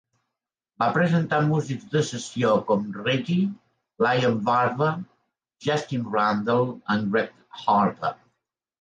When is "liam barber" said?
4.07-4.91